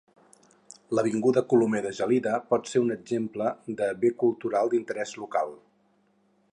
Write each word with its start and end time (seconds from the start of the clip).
L'Avinguda 0.99 1.43
Colomer 1.51 1.81
de 1.87 1.91
Gelida 1.99 2.39
pot 2.53 2.71
ser 2.71 2.81
un 2.87 2.95
exemple 2.97 3.53
de 3.83 3.93
bé 4.05 4.13
cultural 4.25 4.73
d'interés 4.75 5.17
local. 5.25 5.55